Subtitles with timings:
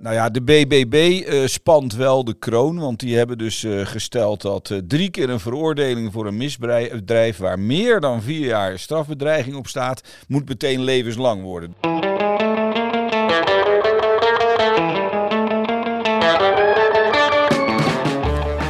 [0.00, 0.94] Nou ja, de BBB
[1.26, 5.30] eh, spant wel de kroon, want die hebben dus eh, gesteld dat eh, drie keer
[5.30, 10.80] een veroordeling voor een misdrijf waar meer dan vier jaar strafbedreiging op staat, moet meteen
[10.80, 11.74] levenslang worden.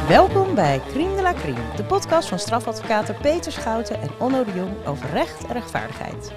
[0.07, 4.51] Welkom bij Crime de la Crime, de podcast van strafadvocaten Peter Schouten en Onno de
[4.55, 6.31] Jong over recht en rechtvaardigheid.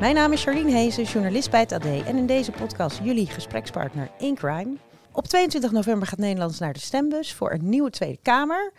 [0.00, 4.10] Mijn naam is Charlene Hezen, journalist bij het AD en in deze podcast jullie gesprekspartner
[4.18, 4.76] in crime.
[5.12, 8.72] Op 22 november gaat Nederland naar de stembus voor een nieuwe Tweede Kamer.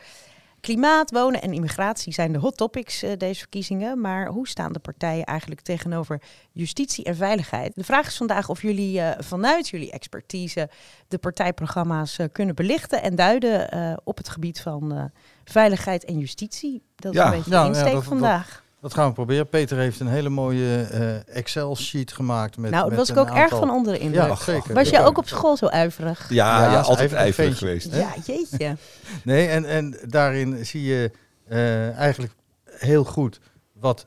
[0.60, 4.02] Klimaat, wonen en immigratie zijn de hot topics uh, deze verkiezingen.
[4.02, 7.76] Maar hoe staan de partijen eigenlijk tegenover justitie en veiligheid?
[7.76, 10.70] De vraag is vandaag of jullie uh, vanuit jullie expertise
[11.08, 15.12] de partijprogramma's uh, kunnen belichten en duiden op het gebied van
[15.44, 16.84] veiligheid en justitie.
[16.96, 17.26] Dat is ja.
[17.26, 18.63] een beetje nou, de insteek ja, dat, vandaag.
[18.84, 19.50] Dat, dat gaan we proberen.
[19.50, 22.58] Peter heeft een hele mooie uh, Excel-sheet gemaakt.
[22.58, 24.28] Met, nou, daar was ik ook erg van onder de indruk.
[24.28, 24.74] Ja, zeker.
[24.74, 26.30] Was jij ook op school zo ijverig?
[26.30, 27.96] Ja, ja, ja altijd ijverig geweest.
[27.96, 28.78] Ja, jeetje.
[29.24, 31.12] nee, en, en daarin zie je
[31.50, 32.34] uh, eigenlijk
[32.66, 33.40] heel goed
[33.74, 34.06] wat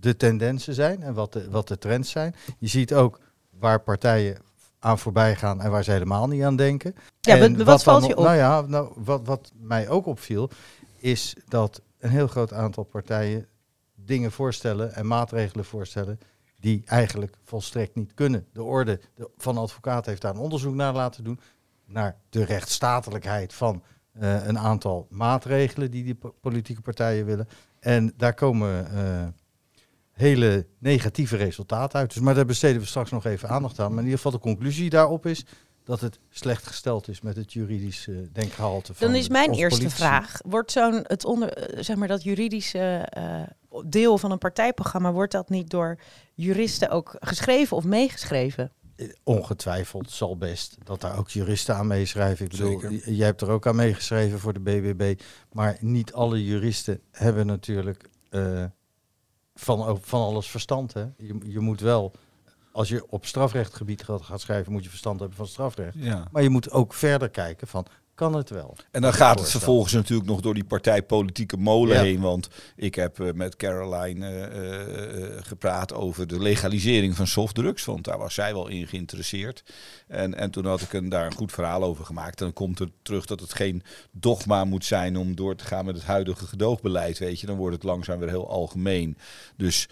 [0.00, 2.34] de tendensen zijn en wat de, wat de trends zijn.
[2.58, 3.20] Je ziet ook
[3.58, 4.36] waar partijen
[4.78, 6.94] aan voorbij gaan en waar ze helemaal niet aan denken.
[7.20, 8.24] Ja, en wat, wat valt je op?
[8.24, 10.50] Nou ja, nou, wat, wat mij ook opviel,
[10.98, 13.46] is dat een heel groot aantal partijen
[14.04, 16.18] dingen voorstellen en maatregelen voorstellen
[16.64, 18.46] die eigenlijk volstrekt niet kunnen.
[18.52, 19.00] De orde
[19.36, 21.40] van de advocaat heeft daar een onderzoek naar laten doen,
[21.86, 23.82] naar de rechtsstatelijkheid van
[24.20, 27.48] uh, een aantal maatregelen die die politieke partijen willen.
[27.80, 29.26] En daar komen uh,
[30.10, 32.12] hele negatieve resultaten uit.
[32.12, 33.88] Dus, maar daar besteden we straks nog even aandacht aan.
[33.88, 35.44] Maar in ieder geval de conclusie daarop is
[35.84, 38.94] dat het slecht gesteld is met het juridisch uh, denkgehalte.
[38.94, 43.08] Van Dan is mijn eerste vraag: wordt zo'n het onder, zeg maar dat juridische
[43.86, 45.98] deel van een partijprogramma, wordt dat niet door
[46.34, 48.72] juristen ook geschreven of meegeschreven?
[49.22, 52.44] Ongetwijfeld zal best dat daar ook juristen aan meeschrijven.
[52.44, 55.20] Ik bedoel, jij hebt er ook aan meegeschreven voor de BBB.
[55.52, 58.64] Maar niet alle juristen hebben natuurlijk uh,
[59.54, 60.92] van, van alles verstand.
[60.92, 61.04] Hè?
[61.16, 62.14] Je, je moet wel
[62.74, 65.94] als je op strafrechtgebied gaat, gaat, schrijven, moet je verstand hebben van strafrecht.
[65.98, 66.28] Ja.
[66.30, 68.76] Maar je moet ook verder kijken van kan het wel.
[68.90, 72.20] En dan gaat het vervolgens natuurlijk nog door die partijpolitieke molen heen.
[72.20, 77.84] Want ik heb uh, met Caroline uh, uh, gepraat over de legalisering van softdrugs.
[77.84, 79.64] Want daar was zij wel in geïnteresseerd.
[80.08, 82.38] En, en toen had ik een, daar een goed verhaal over gemaakt.
[82.38, 85.84] En dan komt er terug dat het geen dogma moet zijn om door te gaan
[85.84, 87.18] met het huidige gedoogbeleid.
[87.18, 89.18] Weet je, dan wordt het langzaam weer heel algemeen.
[89.56, 89.88] Dus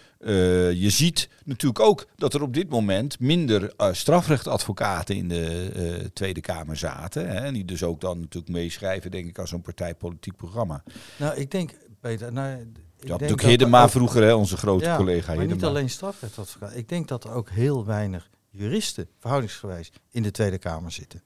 [0.73, 6.77] je ziet natuurlijk ook dat er op dit moment minder strafrechtadvocaten in de Tweede Kamer
[6.77, 7.29] zaten.
[7.29, 10.83] Hè, en die dus ook dan natuurlijk meeschrijven, denk ik, als zo'n partijpolitiek programma.
[11.17, 12.59] Nou, ik denk, Peter, nou,
[12.99, 16.75] ik ja, natuurlijk Hiddema vroeger, hè, onze grote ja, collega maar niet alleen strafrechtadvocaat.
[16.75, 21.21] Ik denk dat er ook heel weinig juristen, verhoudingsgewijs, in de Tweede Kamer zitten.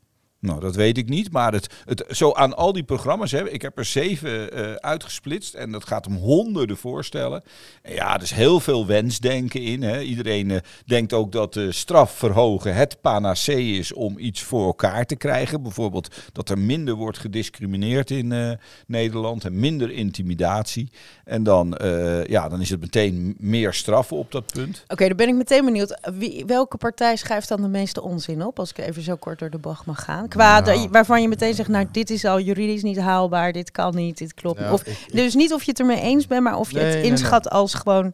[0.48, 1.32] Nou, dat weet ik niet.
[1.32, 5.54] Maar het, het, zo aan al die programma's, hè, ik heb er zeven uh, uitgesplitst.
[5.54, 7.44] En dat gaat om honderden voorstellen.
[7.82, 9.82] En ja, er is heel veel wensdenken in.
[9.82, 10.02] Hè.
[10.02, 15.06] Iedereen uh, denkt ook dat uh, straf verhogen het panacee is om iets voor elkaar
[15.06, 15.62] te krijgen.
[15.62, 18.58] Bijvoorbeeld dat er minder wordt gediscrimineerd in
[18.88, 20.92] Nederland en minder intimidatie.
[21.24, 21.78] En dan,
[22.28, 24.84] ja, dan is het meteen meer straffen op dat punt.
[24.88, 26.00] Oké, dan ben ik meteen benieuwd.
[26.14, 28.60] Wie, welke partij schrijft dan de meeste onzin op?
[28.60, 30.28] Als ik even zo kort door de bocht mag gaan.
[30.38, 30.88] Nou.
[30.92, 34.34] waarvan je meteen zegt, nou, dit is al juridisch niet haalbaar, dit kan niet, dit
[34.34, 34.72] klopt.
[34.72, 37.74] Of, dus niet of je het ermee eens bent, maar of je het inschat als
[37.74, 38.14] gewoon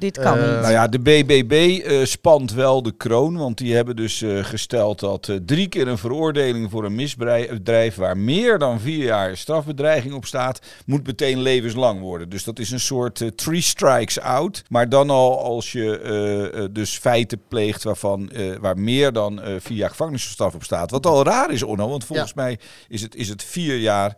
[0.00, 0.60] dit kan uh, niet.
[0.60, 3.36] Nou ja, de BBB uh, eh, spant wel de kroon.
[3.36, 8.18] Want die hebben dus uh, gesteld dat drie keer een veroordeling voor een misdrijf waar
[8.18, 12.28] meer dan vier jaar strafbedreiging op staat, moet meteen levenslang worden.
[12.28, 14.62] Dus dat is een soort three strikes out.
[14.68, 18.30] Maar dan al als je dus feiten pleegt waarvan,
[18.60, 20.90] waar meer dan vier jaar gevangenisstraf op staat.
[20.90, 24.16] Wat al raar is, Onno, want volgens mij is het, is het vier jaar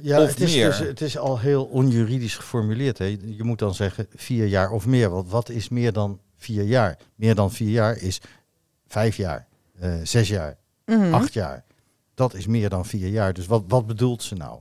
[0.00, 2.98] ja, het is, dus, het is al heel onjuridisch geformuleerd.
[2.98, 3.04] Hè.
[3.24, 5.10] Je moet dan zeggen vier jaar of meer.
[5.10, 6.98] Want wat is meer dan vier jaar?
[7.14, 8.20] Meer dan vier jaar is
[8.86, 9.46] vijf jaar,
[9.82, 10.56] uh, zes jaar,
[10.86, 11.64] mm acht jaar.
[12.14, 13.32] Dat is meer dan vier jaar.
[13.32, 14.60] Dus wat, wat bedoelt ze nou?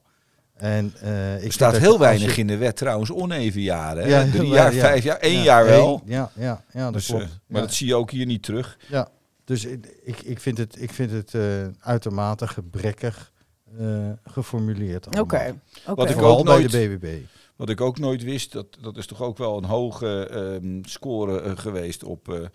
[0.54, 4.10] En, uh, ik er staat heel weinig in de wet trouwens, oneven jaren.
[4.10, 4.80] Ja, Drie jaar, ja.
[4.80, 6.02] vijf jaar, één jaar wel.
[6.06, 7.24] ja, ja, ja, dat dus, klopt.
[7.24, 8.78] Uh, maar dat zie je ook hier niet terug.
[8.88, 9.08] Ja,
[9.44, 9.66] dus
[10.04, 11.44] ik, ik vind het, ik vind het uh,
[11.80, 13.32] uitermate gebrekkig
[13.80, 15.08] uh, geformuleerd.
[15.08, 15.20] Oké.
[15.20, 15.60] Okay.
[15.86, 17.20] Wat ik ook nooit, bij de BBB.
[17.56, 21.44] Wat ik ook nooit wist, dat, dat is toch ook wel een hoge um, score
[21.44, 22.46] uh, geweest op uh,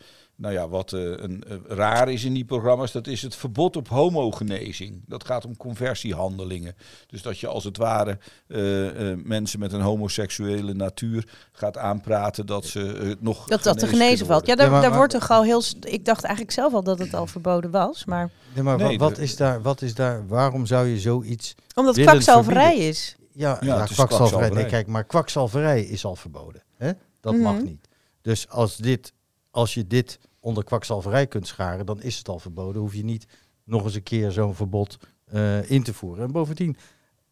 [0.42, 3.76] nou ja, wat uh, een, uh, raar is in die programma's, dat is het verbod
[3.76, 5.02] op homogenezing.
[5.06, 6.74] Dat gaat om conversiehandelingen.
[7.06, 8.18] Dus dat je als het ware
[8.48, 13.46] uh, mensen met een homoseksuele natuur gaat aanpraten dat ze nog.
[13.46, 14.46] Dat dat te genezen valt.
[14.46, 15.62] Ja, daar, ja, maar, daar maar, wordt toch al heel.
[15.80, 18.04] Ik dacht eigenlijk zelf al dat het al verboden was.
[18.04, 20.26] Maar, nee, maar nee, wat, is daar, wat is daar.
[20.26, 21.54] Waarom zou je zoiets.
[21.74, 23.16] Omdat het kwakzalverij is.
[23.32, 24.50] Ja, ja, ja kwakzalverij.
[24.50, 26.62] Nee, kijk, maar kwakzalverij is al verboden.
[26.76, 26.92] Hè?
[27.20, 27.54] Dat mm -hmm.
[27.54, 27.88] mag niet.
[28.22, 29.12] Dus als, dit,
[29.50, 32.80] als je dit onder kwakzalverij kunt scharen, dan is het al verboden.
[32.80, 33.26] Hoef je niet
[33.64, 34.98] nog eens een keer zo'n verbod
[35.32, 36.24] uh, in te voeren.
[36.24, 36.76] En bovendien,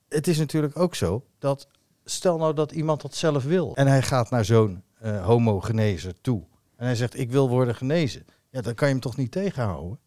[0.08, 1.68] het is natuurlijk ook zo dat,
[2.04, 6.42] stel nou dat iemand dat zelf wil en hij gaat naar zo'n uh, homogenezer toe
[6.76, 9.98] en hij zegt ik wil worden genezen, ja, dan kan je hem toch niet tegenhouden.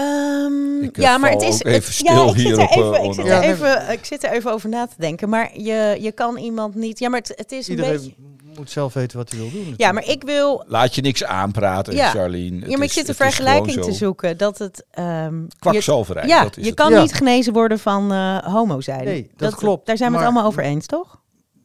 [0.00, 1.62] Um, ja, maar het is.
[1.62, 4.30] Even stil ja, ik zit, er op, even, ik, zit er even, ik zit er
[4.30, 5.28] even over na te denken.
[5.28, 6.98] Maar je, je kan iemand niet.
[6.98, 8.14] Ja, maar het, het is Iedereen een beetje.
[8.56, 9.56] Moet zelf weten wat hij wil doen.
[9.58, 9.82] Natuurlijk.
[9.82, 10.64] Ja, maar ik wil.
[10.66, 12.10] Laat je niks aanpraten, ja.
[12.10, 12.60] Charlene.
[12.60, 13.96] Het ja, maar is, ik zit een vergelijking te zo.
[13.98, 14.38] zoeken.
[14.38, 14.84] Dat het.
[14.98, 16.26] Um, Kwakzalverij.
[16.26, 16.78] Ja, dat is je het.
[16.78, 17.00] kan Ja.
[17.00, 19.04] niet genezen worden van uh, homo zijn.
[19.04, 21.20] Nee, dat klopt, Daar zijn we het allemaal over eens, toch?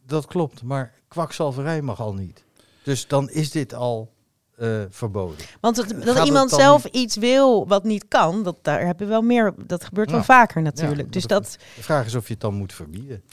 [0.06, 2.44] Dat klopt, maar kwakzalverij mag al niet.
[2.84, 4.12] Dus dan is dit al
[4.58, 5.46] eh, verboden.
[5.62, 9.22] Want het, dat iemand zelf iets wil wat niet kan, dat, daar hebben we wel
[9.22, 9.54] meer.
[9.58, 11.02] Dat gebeurt wel vaker natuurlijk.
[11.08, 11.58] Ja, dus dat- dat.
[11.76, 13.24] De vraag is of je het dan moet verbieden.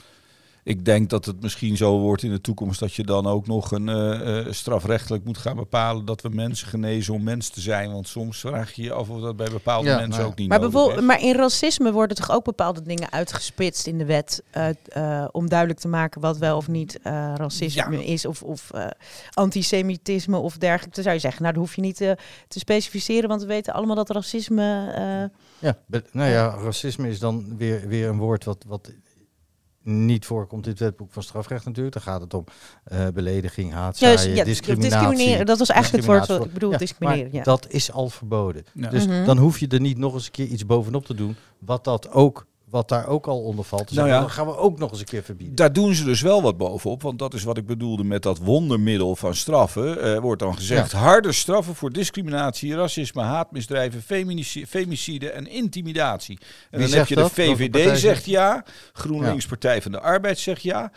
[0.65, 3.71] Ik denk dat het misschien zo wordt in de toekomst dat je dan ook nog
[3.73, 7.93] een eh, eh, strafrechtelijk moet gaan bepalen dat we mensen genezen om mens te zijn.
[7.93, 10.49] Want soms vraag je je af of dat bij bepaalde Ja, mensen nou, ook niet
[10.49, 14.43] Maar, nodig maar in racisme worden toch ook bepaalde dingen uitgespitst in de wet.
[14.51, 18.03] eh, eh, om duidelijk te maken wat wel of niet eh, racisme Ja.
[18.05, 18.27] is.
[18.27, 18.87] Of, of eh,
[19.33, 20.95] antisemitisme of dergelijke.
[20.95, 22.11] Dan zou je zeggen, nou, dat hoef je niet eh,
[22.49, 23.29] te specificeren.
[23.29, 24.93] Want we weten allemaal dat racisme.
[24.95, 25.77] eh, Ja,
[26.13, 28.93] nou ja, racisme is dan weer, weer een woord wat, wat
[29.85, 31.95] niet voorkomt in het wetboek van strafrecht natuurlijk.
[31.95, 32.45] Dan gaat het om
[32.85, 34.99] eh, belediging, haatzaaien, discriminatie.
[35.09, 35.47] discrimineren.
[35.47, 37.27] Dat was eigenlijk het woord wat ik bedoel, Ja, discrimineren.
[37.27, 37.43] maar Ja.
[37.43, 38.65] Dat is al verboden.
[38.73, 38.89] Ja.
[38.91, 39.25] Dus Mhm.
[39.25, 42.11] dan hoef je er niet nog eens een keer iets bovenop te doen, wat, dat
[42.11, 43.89] ook, wat daar ook al onder valt.
[43.89, 44.21] Dus Nou ja.
[44.21, 45.55] dan gaan we ook nog eens een keer verbieden.
[45.55, 48.39] Daar doen ze dus wel wat bovenop, want dat is wat ik bedoelde met dat
[48.39, 50.03] wondermiddel van straffen.
[50.03, 54.03] Er wordt dan gezegd harder straffen voor discriminatie, racisme, haatmisdrijven,
[54.67, 56.39] femicide en intimidatie.
[56.71, 57.35] En Wie dan heb je de dat?
[57.35, 60.93] Welke VVD zegt ja, GroenLinks Partij van de Arbeid zegt ja,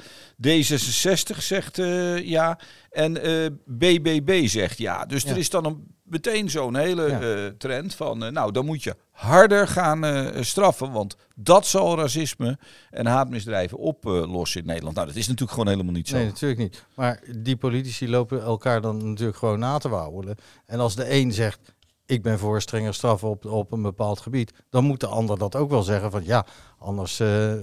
[0.48, 5.06] D66 zegt eh, ja en eh, BBB zegt ja.
[5.06, 5.30] Dus Ja.
[5.30, 7.22] er is dan een, meteen zo'n hele Ja.
[7.22, 11.98] eh, trend van, eh, nou dan moet je harder gaan eh, straffen, want dat zal
[11.98, 12.58] racisme
[12.90, 14.96] en haatmisdrijven oplossen in Nederland.
[14.96, 16.16] Nou, dat is natuurlijk gewoon helemaal niet zo.
[16.16, 16.86] Nee, natuurlijk niet.
[16.94, 20.36] Maar die politici lopen elkaar dan natuurlijk gewoon na te wauwelen.
[20.66, 21.76] En als de een zegt,
[22.06, 25.56] ik ben voor strenger straffen op, op een bepaald gebied, dan moet de ander dat
[25.56, 26.46] ook wel zeggen van ja,
[26.80, 27.54] anders eh,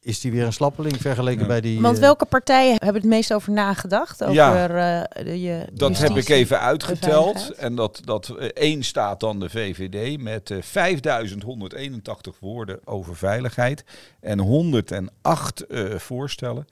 [0.00, 1.46] is die weer een slappeling vergeleken Ja.
[1.46, 1.80] bij die...
[1.80, 4.22] Want eh, welke partijen hebben het meest over nagedacht?
[4.22, 4.68] Over Ja.
[4.68, 7.50] eh, de, je Dat heb ik even uitgeteld.
[7.50, 13.84] En dat, dat eh, één staat dan de VVD met eh 5181 woorden over veiligheid
[14.20, 16.66] en 108 eh, voorstellen.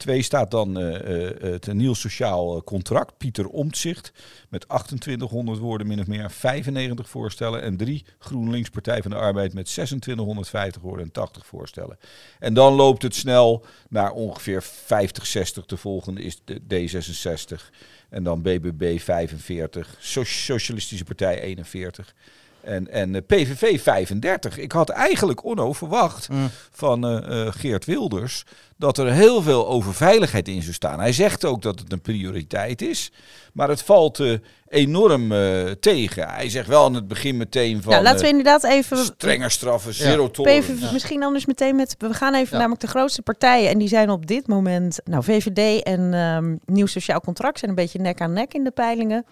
[0.00, 4.12] Twee staat dan eh, eh, het nieuw sociaal eh, contract, Pieter Omtzigt,
[4.48, 7.62] met 2800 woorden min of meer en 95 voorstellen.
[7.62, 11.98] En drie GroenLinks Partij van de Arbeid met 2650 woorden en 80 voorstellen.
[12.38, 15.66] En dan loopt het snel naar ongeveer 50, 60.
[15.66, 17.70] De volgende is de D66.
[18.08, 22.14] En dan BBB 45, So- Socialistische Partij 41
[22.62, 24.58] en, en eh, PVV 35.
[24.58, 26.50] Ik had eigenlijk Onno verwacht Mm.
[26.70, 28.44] van eh, eh, Geert Wilders
[28.76, 31.00] dat er heel veel over veiligheid in zou staan.
[31.00, 33.12] Hij zegt ook dat het een prioriteit is,
[33.52, 34.22] maar het valt
[34.68, 35.32] enorm
[35.80, 36.28] tegen.
[36.28, 38.96] Hij zegt wel aan het begin meteen van Nou, laten we inderdaad even.
[39.04, 40.72] strenger straffen, zero tolerance.
[40.72, 41.94] PVV, misschien anders meteen met.
[41.98, 42.56] We gaan even Ja.
[42.58, 43.70] namelijk de grootste partijen.
[43.70, 45.00] En die zijn op dit moment.
[45.04, 48.70] Nou, VVD en ehm, Nieuw Sociaal Contract zijn een beetje nek aan nek in de
[48.70, 49.24] peilingen.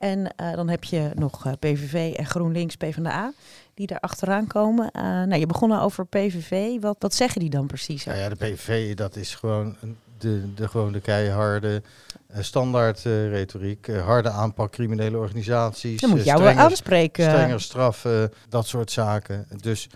[0.00, 3.32] En eh, dan heb je nog eh, PVV en GroenLinks, PvdA,
[3.74, 4.90] die daar achteraan komen.
[4.90, 6.80] Eh, nou, je begon al over PVV.
[6.80, 8.04] Wat, wat zeggen die dan precies?
[8.04, 9.76] Nou ja, de PVV, dat is gewoon
[10.18, 11.82] de, de, gewoon de keiharde
[12.38, 13.86] standaard retoriek.
[13.86, 16.00] harde aanpak criminele organisaties.
[16.00, 17.24] dan moet jou wel aanspreken.
[17.24, 19.46] Strenger straffen, dat soort zaken.
[19.60, 19.88] Dus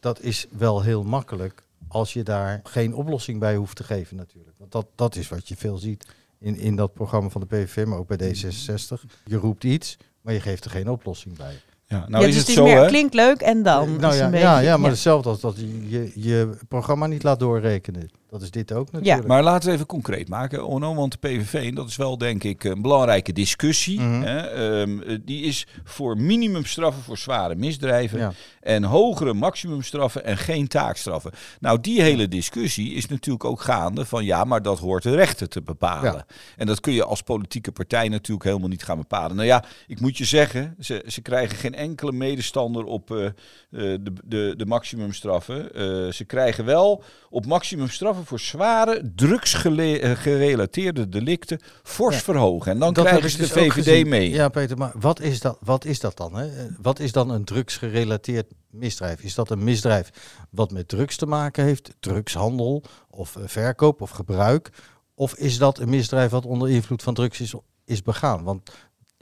[0.00, 4.56] dat is wel heel makkelijk als je daar geen oplossing bij hoeft te geven natuurlijk.
[4.58, 6.06] Want dat, dat is wat je veel ziet
[6.40, 9.02] in, in dat programma van de PVV, maar ook bij D66.
[9.24, 11.60] Je roept iets, maar je geeft er geen oplossing bij.
[11.88, 12.86] Ja, nou ja, is dus het het zo, meer, hè?
[12.86, 13.96] klinkt leuk en dan.
[13.96, 17.06] nou is ja, een ja, beetje- ja, maar hetzelfde als dat je, je je programma
[17.06, 18.10] niet laat doorrekenen.
[18.30, 19.26] Dat is dit ook natuurlijk.
[19.26, 22.44] Maar laten we even concreet maken, Onno, want de PVV, en dat is wel denk
[22.44, 24.22] ik een belangrijke discussie, Mhm.
[24.22, 28.32] hè, ehm, die is voor minimumstraffen voor zware misdrijven Ja.
[28.60, 31.30] en hogere maximumstraffen en geen taakstraffen.
[31.60, 35.48] Nou, die hele discussie is natuurlijk ook gaande van ja, maar dat hoort de rechter
[35.48, 36.12] te bepalen.
[36.12, 36.26] Ja.
[36.56, 39.36] En dat kun je als politieke partij natuurlijk helemaal niet gaan bepalen.
[39.36, 43.32] Nou ja, ik moet je zeggen, ze, ze krijgen geen enkele medestander op eh, eh,
[43.70, 45.74] de, de, de maximumstraffen.
[45.74, 52.20] Eh, ze krijgen wel op maximumstraffen voor zware drugsgerelateerde delicten fors Ja.
[52.22, 52.72] verhogen.
[52.72, 54.30] En dan Dat krijgen ze de dus VVD mee.
[54.30, 56.34] Ja, Peter, maar wat is dat, wat is dat dan?
[56.34, 56.66] Hè?
[56.80, 59.20] Wat is dan een drugsgerelateerd misdrijf?
[59.20, 60.10] Is dat een misdrijf
[60.50, 64.70] wat met drugs te maken heeft, drugshandel of eh, verkoop of gebruik?
[65.14, 67.54] Of is dat een misdrijf wat onder invloed van drugs is,
[67.84, 68.44] is begaan?
[68.44, 68.70] Want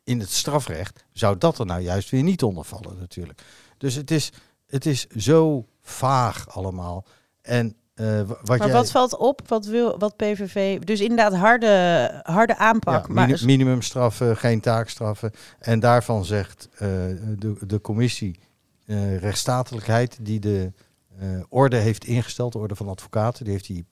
[0.05, 3.43] in het strafrecht zou dat er nou juist weer niet onder vallen natuurlijk.
[3.79, 4.33] Dus het is,
[4.67, 7.07] het is zo vaag allemaal.
[7.43, 8.73] En eh, wat Maar jij...
[8.73, 9.49] wat valt op?
[9.49, 10.79] Wat wil wat PVV?
[10.79, 13.07] Dus inderdaad harde, harde aanpak.
[13.07, 15.31] Ja, maar mini- minimumstraffen, geen taakstraffen.
[15.59, 16.79] En daarvan zegt eh,
[17.39, 18.39] de, de commissie
[18.87, 20.73] eh, rechtsstatelijkheid, die de
[21.49, 23.87] orde heeft ingesteld, de orde van advocaten, die heeft die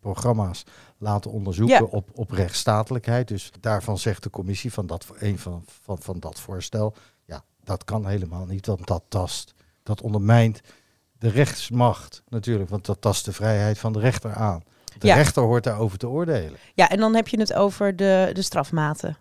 [0.00, 0.64] programma's
[0.98, 1.82] laten onderzoeken Ja.
[1.90, 3.28] op, op rechtsstatelijkheid.
[3.28, 7.84] Dus daarvan zegt de commissie van dat, een van, van, van dat voorstel, ja, dat
[7.84, 10.60] kan helemaal niet, want dat tast, dat ondermijnt
[11.18, 14.62] de rechtsmacht natuurlijk, want dat tast de vrijheid van de rechter aan.
[14.98, 15.14] De Ja.
[15.14, 16.58] rechter hoort daarover te oordelen.
[16.74, 19.16] ja, en dan heb je het over de, de strafmaten.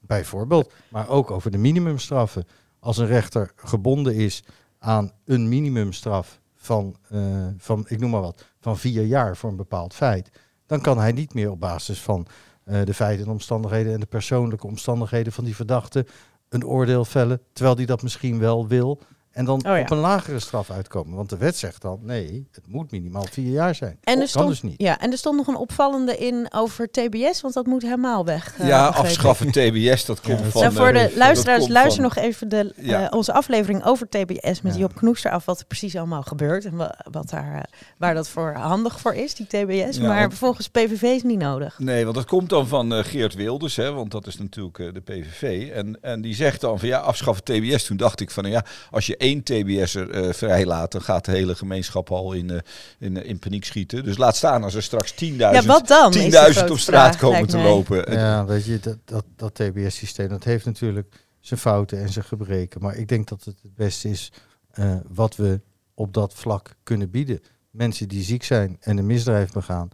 [0.00, 2.46] Bijvoorbeeld, maar ook over de minimumstraffen.
[2.80, 4.44] Als een rechter gebonden is
[4.78, 7.20] aan een minimumstraf van, eh,
[7.58, 10.30] van, ik noem maar wat, van vier jaar voor een bepaald feit,
[10.66, 12.26] dan kan hij niet meer op basis van
[12.64, 16.06] eh, de feiten en omstandigheden en de persoonlijke omstandigheden van die verdachte
[16.48, 19.00] een oordeel vellen, terwijl die dat misschien wel wil.
[19.32, 19.80] En dan Oh ja.
[19.80, 21.16] op een lagere straf uitkomen.
[21.16, 23.98] Want de wet zegt dan, nee, het moet minimaal vier jaar zijn.
[24.00, 24.74] En er, kan stond, dus niet.
[24.76, 28.54] ja, en er stond nog een opvallende in over TBS, want dat moet helemaal weg.
[28.58, 30.60] eh, ja, afschaffen TBS, dat komt Ja, van...
[30.62, 33.02] nou, voor eh, de luisteraars, luister van- nog even de, Ja.
[33.06, 34.80] eh, onze aflevering over TBS met Ja.
[34.80, 38.52] Job Knoester af, wat er precies allemaal gebeurt en wa- wat daar, waar dat voor
[38.54, 39.96] handig voor is, die TBS.
[39.96, 41.78] Ja, maar want- volgens PVV is niet nodig.
[41.78, 45.70] Nee, want dat komt dan van Geert Wilders, hè, want dat is natuurlijk de PVV.
[45.70, 47.84] En, en die zegt dan van ja, afschaffen TBS.
[47.84, 51.30] Toen dacht ik van nou ja, als je één TBS'er eh vrijlaat, dan gaat de
[51.32, 52.58] hele gemeenschap al in, eh,
[52.98, 54.04] in, eh, in paniek schieten.
[54.04, 56.08] Dus laat staan als er straks 10.000 Ja, wat dan?
[56.08, 57.66] is de 10.000 grote op straat vraag, komen te mij.
[57.66, 58.12] lopen.
[58.12, 62.80] Ja, weet je, dat, dat, dat TBS-systeem, dat heeft natuurlijk zijn fouten en zijn gebreken.
[62.80, 64.32] Maar ik denk dat het het beste is
[64.70, 65.60] eh, wat we
[65.94, 67.40] op dat vlak kunnen bieden.
[67.70, 69.88] Mensen die ziek zijn en een misdrijf begaan,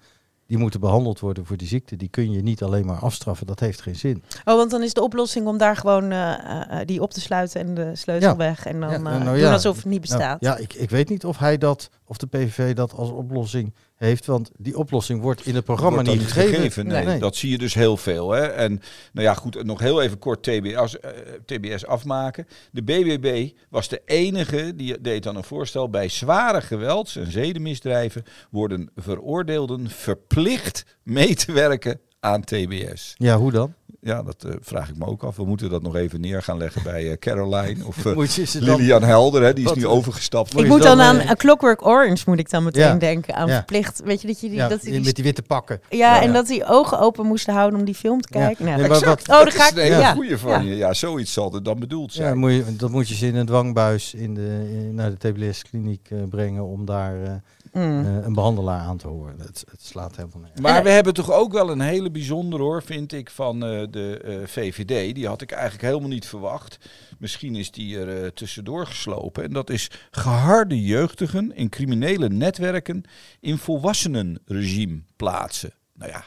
[0.49, 1.97] die moeten behandeld worden voor die ziekte.
[1.97, 4.23] Die kun je niet alleen maar afstraffen, dat heeft geen zin.
[4.45, 7.61] Oh, want dan is de oplossing om daar gewoon eh, eh, die op te sluiten
[7.61, 8.37] en de sleutel Ja.
[8.37, 8.67] weg.
[8.67, 10.41] En dan Ja, eh, nou doen alsof het niet bestaat.
[10.41, 13.75] Nou, ja, ik, ik weet niet of hij dat, of de PVV dat als oplossing
[13.97, 16.87] heeft, want die oplossing wordt in het programma Wordt niet gegeven.
[16.87, 17.19] Nee, Nee.
[17.19, 18.31] dat zie je dus heel veel.
[18.31, 18.47] Hè?
[18.47, 18.71] En
[19.13, 21.11] nou ja, goed, nog heel even kort TBS, eh,
[21.45, 22.47] TBS afmaken.
[22.73, 25.91] De BBB was de enige die deed dan een voorstel.
[25.91, 33.15] Bij zware gewelds- en zedenmisdrijven worden veroordeelden verplicht mee te werken aan TBS.
[33.17, 33.73] Ja, hoe dan?
[34.01, 35.37] Ja, dat eh, vraag ik me ook af.
[35.37, 38.65] We moeten dat nog even neer gaan leggen bij eh, Caroline of Moet je ze
[38.65, 39.43] dan- Lilian Helder.
[39.43, 39.53] Hè?
[39.53, 40.59] Die is nu overgestapt.
[40.59, 42.95] Ik moet dan, dan aan A Clockwork Orange moet ik dan meteen Ja.
[42.95, 43.55] denken aan Ja.
[43.55, 44.01] verplicht.
[44.05, 45.81] Weet je dat je die, Ja, dat die, met die witte pakken.
[45.91, 46.33] ja, Ja, en ja.
[46.33, 48.45] dat die ogen open moesten houden om die film te Ja.
[48.47, 48.65] kijken.
[48.65, 49.27] Nou, Nee, maar exact.
[49.27, 49.77] wat- oh, dan dat ga is ik.
[49.77, 50.13] een hele ja.
[50.13, 50.61] goede van Ja.
[50.71, 50.77] je.
[50.77, 52.29] Ja, zoiets zal het dan bedoeld zijn.
[52.29, 55.33] Ja, moet je, dat moet je ze in een dwangbuis in de, in- naar de
[55.33, 57.33] TBS-kliniek eh, brengen om daar eh,
[57.79, 58.05] Mm.
[58.05, 59.41] eh, een behandelaar aan te horen.
[59.41, 60.61] Het, het slaat helemaal nergens.
[60.61, 64.21] Maar we hebben toch ook wel een hele bijzondere hoor, vind ik, van eh, de
[64.25, 65.15] eh, VVD.
[65.15, 66.79] Die had ik eigenlijk helemaal niet verwacht.
[67.19, 69.45] Misschien is die er eh, tussendoor geslopen.
[69.45, 73.03] En dat is geharde jeugdigen in criminele netwerken
[73.41, 75.73] in volwassenenregime plaatsen.
[75.95, 76.25] Nou ja,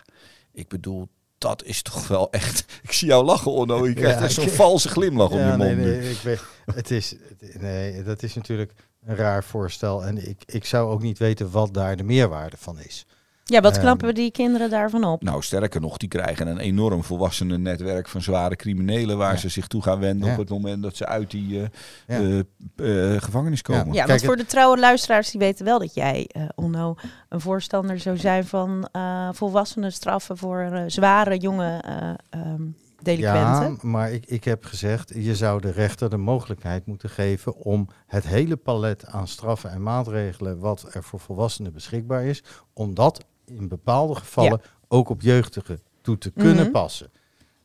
[0.51, 2.65] ik bedoel, dat is toch wel echt...
[2.84, 3.88] Ik zie jou lachen, Onno.
[3.88, 5.84] Je krijgt Ja, echt zo'n valse glimlach om Ja, je mond nee, nu.
[6.00, 7.15] nee, ik weet, het is,
[7.60, 8.74] nee, dat is natuurlijk
[9.05, 10.05] een raar voorstel.
[10.05, 13.05] En ik, ik zou ook niet weten wat daar de meerwaarde van is.
[13.43, 15.24] Ja, wat Ehm, knappen die kinderen daarvan op?
[15.24, 19.39] Nou, sterker nog, die krijgen een enorm volwassenen netwerk van zware criminelen waar Ja.
[19.39, 20.34] ze zich toe gaan wenden Ja.
[20.34, 21.67] op het moment dat ze uit die eh,
[22.08, 22.43] Ja.
[22.77, 23.86] eh, eh, gevangenis komen.
[23.86, 26.43] Ja, Ja, Kijk, want het- voor de trouwe luisteraars die weten wel dat jij, eh
[26.55, 26.96] Onno,
[27.29, 32.63] een voorstander zou zijn van eh volwassenen straffen voor eh, zware jonge eh, ehm,
[33.03, 33.72] delinquenten.
[33.72, 37.88] Ja, maar ik, ik heb gezegd, je zou de rechter de mogelijkheid moeten geven om
[38.08, 42.43] het hele palet aan straffen en maatregelen wat er voor volwassenen beschikbaar is,
[42.74, 46.72] om dat in bepaalde gevallen ook op jeugdigen toe te kunnen Mhm.
[46.72, 47.12] passen.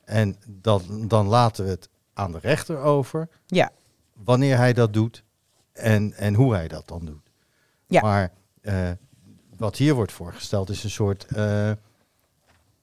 [0.05, 3.71] En dan, dan laten we het aan de rechter over Ja.
[4.12, 5.25] wanneer hij dat doet
[5.73, 7.31] en, en hoe hij dat dan doet.
[7.87, 8.00] Ja.
[8.00, 8.90] Maar eh,
[9.57, 11.25] wat hier wordt voorgesteld is een soort...
[11.25, 11.71] eh,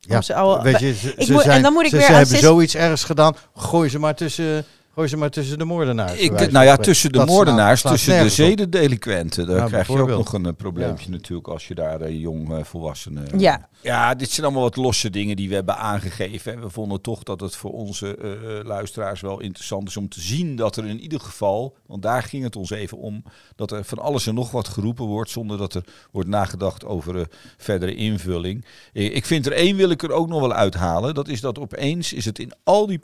[0.07, 0.33] ja, ze
[0.63, 2.75] weet je, ze, ik moet- en zijn, dan moet ik ze, weer ze hebben zoiets
[2.75, 3.35] ergs gedaan.
[3.55, 6.19] Gooi ze maar tussen, gooi ze maar tussen de moordenaars.
[6.19, 9.47] Ik, nou ja, tussen de moordenaars, tussen de zedendelinquenten.
[9.47, 12.53] Daar Ja, krijg je ook nog een eh, probleempje natuurlijk als je daar eh, jong
[12.53, 13.39] eh, volwassenen...
[13.39, 13.69] Ja.
[13.83, 16.53] Ja, dit zijn allemaal wat losse dingen die we hebben aangegeven.
[16.53, 20.21] En we vonden toch dat het voor onze eh, luisteraars wel interessant is om te
[20.21, 23.23] zien dat er in ieder geval, want daar ging het ons even om,
[23.55, 27.27] dat er van alles en nog wat geroepen wordt zonder dat er wordt nagedacht over
[27.57, 28.65] verdere invulling.
[28.91, 31.13] Ik vind er één wil ik er ook nog wel uithalen.
[31.13, 32.99] Dat is dat opeens is het in al die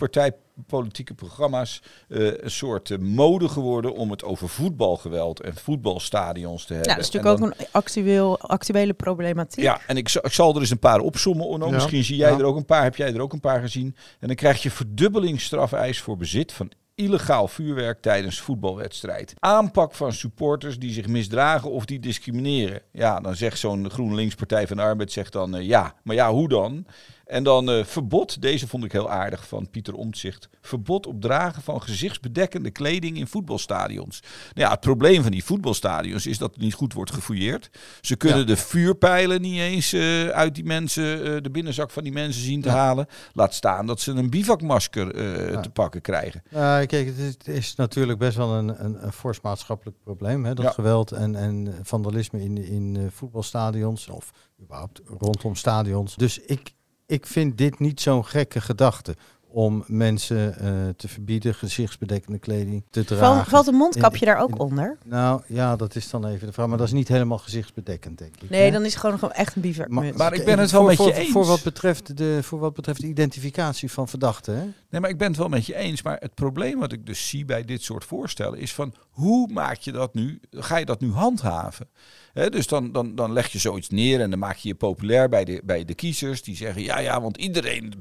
[0.63, 6.73] partijpolitieke programma's eh, een soort eh, mode geworden om het over voetbalgeweld en voetbalstadions te
[6.73, 6.91] hebben.
[6.91, 9.63] Nou, dat is natuurlijk dan- ook een actueel, actuele problematiek.
[9.63, 10.99] ja, en ik, zal- ik zal er eens een paar.
[10.99, 11.65] Onno.
[11.65, 11.71] Ja.
[11.71, 12.37] Misschien zie jij Ja.
[12.37, 13.95] er ook een paar, heb jij er ook een paar gezien.
[14.19, 19.33] En dan krijg je verdubbelingsstrafeis voor bezit van illegaal vuurwerk tijdens voetbalwedstrijd.
[19.39, 22.81] Aanpak van supporters die zich misdragen of die discrimineren.
[22.91, 26.31] Ja, dan zegt zo'n GroenLinks Partij van de Arbeid zegt dan eh, ja, maar ja,
[26.31, 26.85] hoe dan?
[27.29, 30.49] En dan eh, verbod, deze vond ik heel aardig van Pieter Omtzigt.
[30.61, 34.19] Verbod op dragen van gezichtsbedekkende kleding in voetbalstadions.
[34.53, 37.69] Nou ja, het probleem van die voetbalstadions is dat het niet goed wordt gefouilleerd.
[38.01, 38.45] Ze kunnen Ja.
[38.45, 42.61] de vuurpijlen niet eens eh, uit die mensen, eh, de binnenzak van die mensen zien
[42.61, 42.75] te Ja.
[42.75, 43.07] halen.
[43.33, 45.21] Laat staan dat ze een bivakmasker
[45.51, 45.59] Ja.
[45.59, 46.43] te pakken krijgen.
[46.51, 50.45] Nou, kijk, het is, het is natuurlijk best wel een, een, een fors maatschappelijk probleem.
[50.45, 50.53] Hè?
[50.53, 54.31] Dat geweld en, en vandalisme in, in voetbalstadions of
[54.61, 56.15] überhaupt rondom stadions.
[56.15, 56.73] Dus ik,
[57.09, 59.15] ik vind dit niet zo'n gekke gedachte
[59.51, 63.49] om mensen eh, te verbieden gezichtsbedekkende kleding te Val- dragen.
[63.51, 64.97] valt een mondkapje In- daar ook in- onder?
[65.05, 66.67] Nou ja, dat is dan even de vraag.
[66.67, 68.49] Maar dat is niet helemaal gezichtsbedekkend, denk ik.
[68.49, 68.71] Nee, hè?
[68.71, 70.17] dan is het gewoon, gewoon echt een bivakmuts.
[70.17, 71.31] Maar ik ben het wel voor, met je voor, eens.
[71.31, 74.55] Voor wat, betreft de, voor wat betreft de identificatie van verdachten.
[74.55, 74.63] Hè?
[74.89, 76.01] Nee, maar ik ben het wel met je eens.
[76.01, 79.77] Maar het probleem wat ik dus zie bij dit soort voorstellen is van hoe maak
[79.77, 80.39] je dat nu?
[80.51, 81.87] Ga je dat nu handhaven?
[82.33, 85.29] Hè, dus dan, dan, dan leg je zoiets neer en dan maak je je populair
[85.29, 86.43] bij de, bij de kiezers.
[86.43, 87.93] Die zeggen ja, ja, want iedereen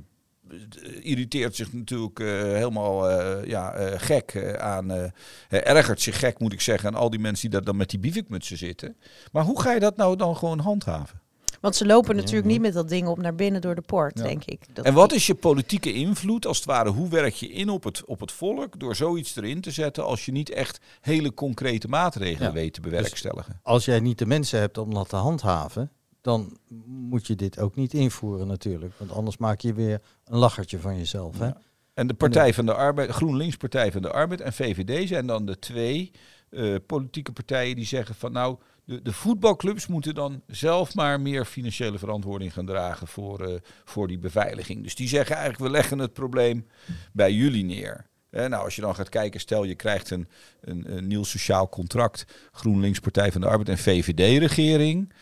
[1.00, 5.12] irriteert zich natuurlijk eh, helemaal eh, ja, eh, gek aan.
[5.49, 7.99] ergert zich gek, moet ik zeggen, aan al die mensen die daar dan met die
[7.99, 8.97] bivakmutsen zitten.
[9.33, 11.21] Maar hoe ga je dat nou dan gewoon handhaven?
[11.61, 14.23] Want ze lopen natuurlijk niet met dat ding op naar binnen door de poort, Ja.
[14.25, 14.61] denk ik.
[14.73, 16.90] Dat En wat is je politieke invloed, als het ware?
[16.90, 20.25] Hoe werk je in op het, op het volk door zoiets erin te zetten als
[20.25, 22.55] je niet echt hele concrete maatregelen Ja.
[22.55, 23.61] weet te bewerkstelligen?
[23.62, 25.90] als jij niet de mensen hebt om dat te handhaven,
[26.28, 28.94] dan moet je dit ook niet invoeren natuurlijk.
[28.97, 31.38] Want anders maak je weer een lachertje van jezelf.
[31.38, 31.50] Hè?
[31.94, 35.47] En de Partij van de Arbeid, GroenLinks Partij van de Arbeid en VVD zijn dan
[35.47, 36.11] de twee
[36.50, 41.44] eh, politieke partijen die zeggen van nou, de, de voetbalclubs moeten dan zelf maar meer
[41.44, 44.83] financiële verantwoording gaan dragen voor, eh, voor die beveiliging.
[44.83, 46.66] Dus die zeggen eigenlijk we leggen het probleem
[47.12, 48.07] bij jullie neer.
[48.31, 50.29] Nou, als je dan gaat kijken, stel je krijgt een,
[50.61, 55.12] een, een nieuw sociaal contract, GroenLinks Partij van de Arbeid en VVD-regering,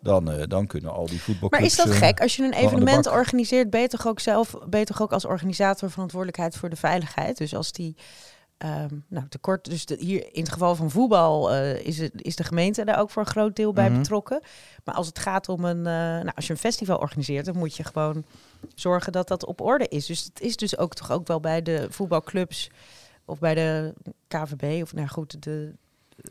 [0.00, 1.50] dan, eh, dan kunnen al die voetbalclubs...
[1.50, 2.20] Maar is dat eh, gek?
[2.20, 5.24] Als je een evenement organiseert, ben je toch ook zelf, ben je toch ook als
[5.24, 7.36] organisator verantwoordelijkheid voor de veiligheid?
[7.36, 7.96] Dus als die
[8.58, 12.36] ehm, nou, tekort, dus de, hier in het geval van voetbal eh, is, het, is
[12.36, 13.98] de gemeente daar ook voor een groot deel bij Mhm.
[13.98, 14.40] betrokken.
[14.84, 17.76] Maar als het gaat om een, eh, nou, als je een festival organiseert, dan moet
[17.76, 18.24] je gewoon
[18.74, 20.06] zorgen dat dat op orde is.
[20.06, 22.70] Dus het is dus ook toch ook wel bij de voetbalclubs
[23.24, 23.94] of bij de
[24.28, 25.74] KVB of nou goed, de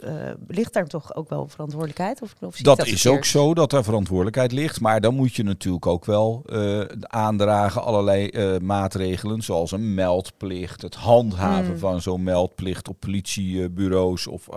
[0.01, 0.13] eh,
[0.47, 2.21] ligt daar toch ook wel verantwoordelijkheid?
[2.21, 3.15] Of, Dat, dat is verkeerd?
[3.15, 4.81] ook zo dat er verantwoordelijkheid ligt.
[4.81, 9.41] Maar dan moet je natuurlijk ook wel eh, aandragen allerlei eh, maatregelen.
[9.41, 10.81] Zoals een meldplicht.
[10.81, 11.77] Het handhaven Mm.
[11.79, 14.49] van zo'n meldplicht op politiebureaus of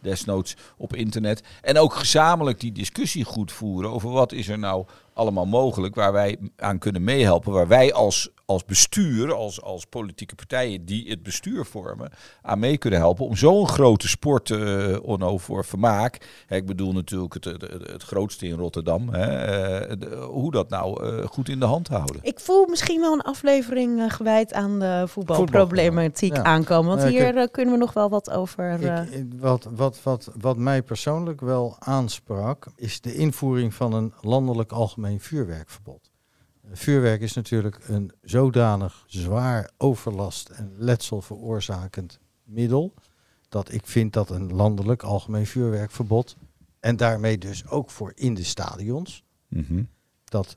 [0.00, 1.42] desnoods op internet.
[1.62, 6.12] En ook gezamenlijk die discussie goed voeren over wat is er nou allemaal mogelijk waar
[6.12, 7.52] wij aan kunnen meehelpen.
[7.52, 12.10] Waar wij als, als bestuur, als, als politieke partijen die het bestuur vormen,
[12.42, 13.24] aan mee kunnen helpen.
[13.26, 16.44] Om zo'n grote sport, eh Onno, voor vermaak.
[16.46, 17.44] Hè, ik bedoel natuurlijk het,
[17.92, 19.08] het, grootste in Rotterdam.
[19.08, 22.16] Hè, eh, de- hoe dat nou eh, goed in de hand houden.
[22.22, 26.42] Ik voel misschien wel een aflevering gewijd aan de voetbalproblematiek Ja.
[26.42, 26.96] aankomen.
[26.96, 28.70] Want hier kunnen we nog wel wat over.
[28.82, 33.92] eh, Ik, ik- wat, wat, wat, wat mij persoonlijk wel aansprak, is de invoering van
[33.92, 36.10] een landelijk algemeen vuurwerkverbod.
[36.62, 42.94] Eh, Vuurwerk is natuurlijk een zodanig zwaar overlast en letsel veroorzakend middel,
[43.48, 46.36] dat ik vind dat een landelijk algemeen vuurwerkverbod,
[46.80, 49.82] en daarmee dus ook voor in de stadions, Mhm.
[50.24, 50.56] dat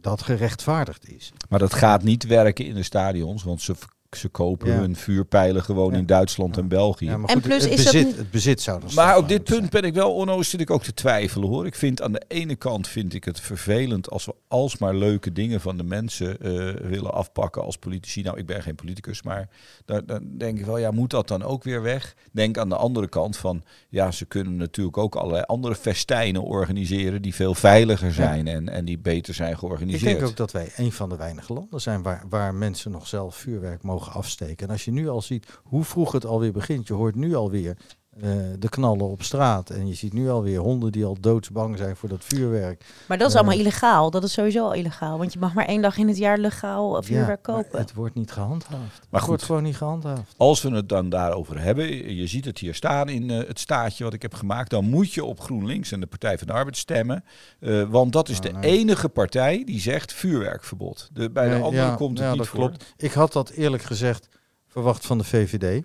[0.00, 1.32] dat gerechtvaardigd is.
[1.48, 3.74] Maar dat gaat niet werken in de stadions, want ze,
[4.10, 4.78] ze kopen Ja.
[4.78, 5.98] hun vuurpijlen gewoon Ja.
[5.98, 7.04] in Duitsland en België.
[7.04, 9.28] Ja, maar En plus het, is dat bezit, niet- het bezit zou dan Maar op
[9.28, 11.66] dit punt ben ik wel, Onno, zit ik ook te twijfelen hoor.
[11.66, 15.60] Ik vind aan de ene kant vind ik het vervelend als we alsmaar leuke dingen
[15.60, 18.22] van de mensen eh, willen afpakken als politici.
[18.22, 19.48] Nou, ik ben geen politicus, maar
[19.84, 22.14] daar, dan denk ik wel, ja, moet dat dan ook weer weg?
[22.32, 27.22] Denk aan de andere kant van, ja, ze kunnen natuurlijk ook allerlei andere festijnen organiseren
[27.22, 30.18] die veel veiliger zijn en, en die beter zijn Ik georganiseerd.
[30.18, 33.36] denk ook dat wij een van de weinige landen zijn waar, waar mensen nog zelf
[33.36, 34.66] vuurwerk mogen afsteken.
[34.66, 37.76] En als je nu al ziet hoe vroeg het alweer begint, je hoort nu alweer
[38.20, 39.70] eh de knallen op straat.
[39.70, 42.84] En je ziet nu alweer honden die al doodsbang zijn voor dat vuurwerk.
[43.08, 43.40] Maar dat is Eh.
[43.40, 44.10] allemaal illegaal.
[44.10, 45.18] Dat is sowieso al illegaal.
[45.18, 47.78] Want je mag maar één dag in het jaar legaal eh, vuurwerk Ja, maar kopen.
[47.78, 48.72] Het wordt niet gehandhaafd.
[48.74, 49.26] Maar het goed.
[49.28, 50.34] wordt gewoon niet gehandhaafd.
[50.36, 54.04] Als we het dan daarover hebben, je ziet het hier staan in eh, het staatje
[54.04, 56.76] wat ik heb gemaakt, dan moet je op GroenLinks en de Partij van de Arbeid
[56.76, 57.24] stemmen.
[57.60, 58.78] Eh, want dat is Oh, de nee.
[58.78, 61.08] enige partij die zegt vuurwerkverbod.
[61.12, 62.58] De, bij de ja, komt het ja, niet dat voor.
[62.58, 62.94] klopt.
[62.96, 64.28] Ik had dat eerlijk gezegd
[64.66, 65.84] verwacht van de VVD.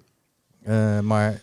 [0.64, 1.42] Eh, maar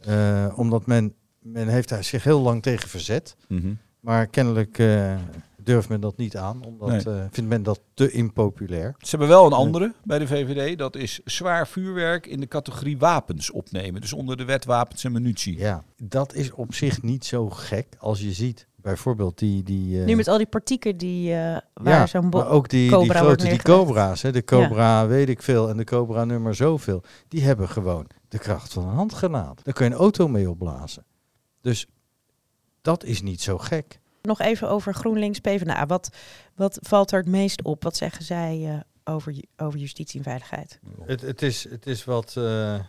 [0.00, 3.36] eh, omdat men, men heeft daar zich heel lang tegen verzet.
[3.48, 3.72] Mhm.
[4.00, 5.14] Maar kennelijk eh,
[5.62, 6.64] durft men dat niet aan.
[6.64, 7.14] Omdat Nee.
[7.16, 8.94] eh, vindt men dat te impopulair.
[8.98, 10.78] Ze hebben wel een andere bij de VVD.
[10.78, 14.00] Dat is zwaar vuurwerk in de categorie wapens opnemen.
[14.00, 15.58] Dus onder de wet wapens en munitie.
[15.58, 19.62] Ja, dat is op zich niet zo gek als je ziet bijvoorbeeld die...
[19.62, 21.36] die eh, Nu met al die partieken die, eh,
[21.74, 23.62] waar ja, zo'n bo- maar ook die, die Cobra grote, die.
[23.62, 28.06] Cobra's, hè, de Cobra weet ik veel en de Cobra nummer zoveel, die hebben gewoon
[28.30, 29.60] de kracht van een handgranaat.
[29.64, 31.04] Daar kun je een auto mee opblazen.
[31.60, 31.86] Dus
[32.82, 34.00] dat is niet zo gek.
[34.22, 35.86] Nog even over GroenLinks PvdA.
[35.86, 36.10] Wat,
[36.54, 37.82] wat valt er het meest op?
[37.82, 40.78] Wat zeggen zij eh, over, over justitie en veiligheid?
[41.06, 42.44] Het, het, is, het, is wat, eh,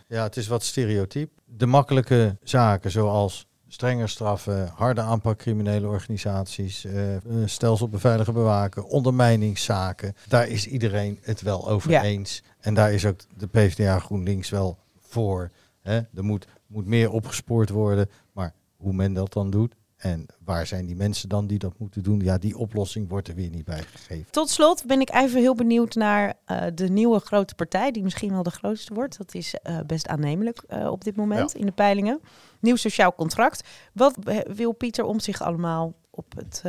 [0.07, 1.31] ja, het is wat stereotyp.
[1.45, 8.85] De makkelijke zaken zoals strenger straffen, harde aanpak criminele organisaties, eh, eh, stelsel beveiligen bewaken,
[8.85, 10.15] ondermijningszaken.
[10.27, 12.03] Daar is iedereen het wel over Ja.
[12.03, 12.43] eens.
[12.59, 14.77] En daar is ook de PvdA GroenLinks wel
[15.11, 15.51] voor.
[15.79, 15.95] Hè?
[15.95, 20.85] Er moet, moet meer opgespoord worden, maar hoe men dat dan doet en waar zijn
[20.85, 23.81] die mensen dan die dat moeten doen, ja, die oplossing wordt er weer niet bij
[23.81, 24.31] gegeven.
[24.31, 28.31] Tot slot ben ik even heel benieuwd naar eh, de nieuwe grote partij, die misschien
[28.31, 29.17] wel de grootste wordt.
[29.17, 32.21] Dat is eh, best aannemelijk eh, op dit moment in de peilingen.
[32.59, 33.67] Nieuw sociaal contract.
[33.93, 34.15] Wat
[34.53, 36.63] wil Pieter om zich allemaal op het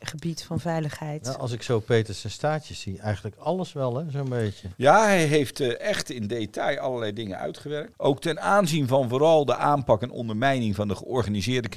[0.00, 1.22] gebied van veiligheid?
[1.22, 4.68] Nou, als ik zo Peters en staatjes zie, eigenlijk alles wel, hè, zo'n beetje.
[4.76, 7.92] Ja, hij heeft eh, echt in detail allerlei dingen uitgewerkt.
[7.96, 11.68] Ook ten aanzien van vooral de aanpak en ondermijning van de georganiseerde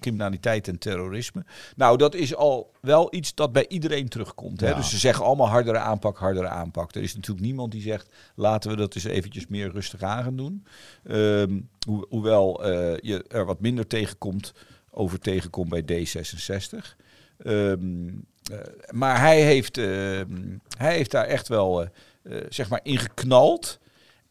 [0.00, 1.44] criminaliteit, en terrorisme.
[1.76, 4.60] Nou, dat is al wel iets dat bij iedereen terugkomt.
[4.60, 4.68] Hè?
[4.68, 4.74] Ja.
[4.74, 6.94] Dus ze zeggen allemaal hardere aanpak, hardere aanpak.
[6.94, 10.36] Er is natuurlijk niemand die zegt, laten we dat eens eventjes meer rustig aan gaan
[10.36, 10.66] doen.
[11.04, 14.52] Ehm, hoe- hoewel eh, je er wat minder tegenkomt,
[14.90, 16.96] over tegenkomt bij D66.
[17.38, 18.08] Ehm,
[18.52, 18.58] eh,
[18.90, 21.88] maar hij heeft, ehm, hij heeft daar echt wel eh,
[22.22, 23.78] eh, zeg maar in geknald.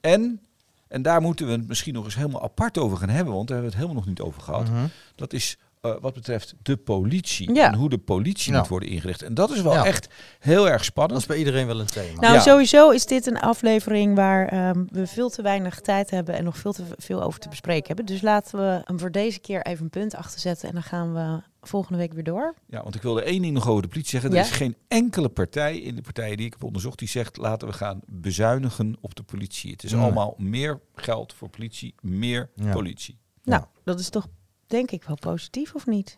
[0.02, 0.42] En,
[0.88, 3.58] en daar moeten we het misschien nog eens helemaal apart over gaan hebben, want daar
[3.58, 4.70] hebben we het helemaal nog niet over gehad.
[4.70, 4.86] Mhm.
[5.16, 7.68] Dat is eh, wat betreft de politie Ja.
[7.68, 9.22] en hoe de politie moet worden ingericht.
[9.22, 9.86] En dat is wel Ja.
[9.86, 10.08] echt
[10.40, 11.20] heel erg Dat spannend.
[11.20, 12.20] is bij iedereen wel een thema.
[12.20, 12.40] Nou, Ja.
[12.40, 16.58] sowieso is dit een aflevering waar ehm, we veel te weinig tijd hebben en nog
[16.58, 18.06] veel te veel over te bespreken hebben.
[18.06, 21.14] Dus laten we hem voor deze keer even een punt achter zetten en dan gaan
[21.14, 22.54] we volgende week weer door.
[22.68, 24.30] Ja, want ik wilde één ding nog over de politie zeggen.
[24.30, 24.42] Er Ja?
[24.44, 27.74] is geen enkele partij in de partijen die ik heb onderzocht die zegt laten we
[27.74, 29.72] gaan bezuinigen op de politie.
[29.72, 32.72] Het is allemaal meer geld voor politie, meer Ja.
[32.72, 33.18] politie.
[33.42, 33.52] Ja.
[33.58, 34.28] Nou, dat is toch
[34.68, 36.18] denk ik wel positief of niet?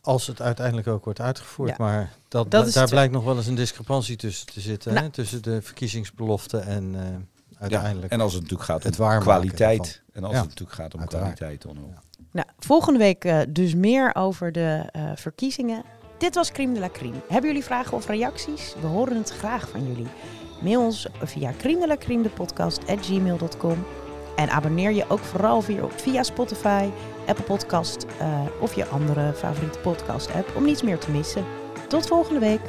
[0.00, 1.70] Als het uiteindelijk ook wordt uitgevoerd.
[1.70, 1.76] Ja.
[1.78, 4.92] Maar dat, daar blijkt nog wel eens een discrepantie tussen te zitten.
[4.92, 5.04] Nou.
[5.04, 5.10] Hè?
[5.12, 7.02] Tussen de verkiezingsbelofte en eh,
[7.58, 8.10] uiteindelijk.
[8.12, 9.78] Ja, en als het natuurlijk gaat om het kwaliteit.
[9.80, 10.02] ervan.
[10.12, 11.34] En als Ja, het natuurlijk gaat om uiteraard.
[11.38, 11.66] kwaliteit.
[11.66, 11.92] Onno.
[12.32, 15.82] Nou, volgende week eh, dus meer over de eh, verkiezingen.
[16.18, 17.16] Dit was Crime de la Crime.
[17.28, 18.74] Hebben jullie vragen of reacties?
[18.80, 20.06] We horen het graag van jullie.
[20.62, 23.84] Mail ons via crime de la crime de podcast at gmail.com.
[24.36, 26.88] En abonneer je ook vooral via, via Spotify,
[27.28, 28.28] Apple Podcast eh,
[28.60, 31.44] of je andere favoriete podcast app om niets meer te missen.
[31.88, 32.60] Tot volgende week.